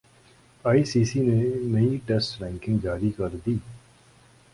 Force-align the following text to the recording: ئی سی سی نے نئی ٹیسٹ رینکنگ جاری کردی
ئی 0.65 0.81
سی 0.91 1.01
سی 1.09 1.19
نے 1.27 1.39
نئی 1.73 1.89
ٹیسٹ 2.07 2.31
رینکنگ 2.41 2.77
جاری 2.83 3.09
کردی 3.17 3.55